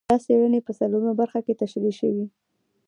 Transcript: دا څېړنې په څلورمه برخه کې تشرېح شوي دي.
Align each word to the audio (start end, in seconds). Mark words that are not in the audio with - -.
دا 0.09 0.15
څېړنې 0.25 0.59
په 0.67 0.71
څلورمه 0.79 1.13
برخه 1.21 1.39
کې 1.45 1.57
تشرېح 1.61 1.93
شوي 1.99 2.13
دي. 2.17 2.25